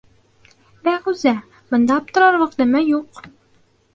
—Бәғүзә, 0.87 1.33
бында 1.75 1.97
аптырарлыҡ 2.03 2.57
нәмә 2.63 2.81
юҡ. 2.87 3.21